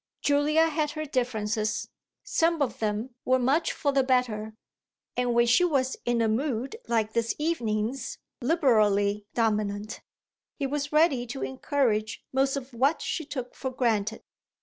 [0.23, 1.87] Julia had her differences
[2.23, 4.55] some of them were much for the better;
[5.15, 10.01] and when she was in a mood like this evening's, liberally dominant,
[10.57, 14.23] he was ready to encourage most of what she took for granted.